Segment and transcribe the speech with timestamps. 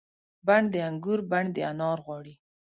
[0.45, 2.33] بڼ د انګور بڼ د انار غواړي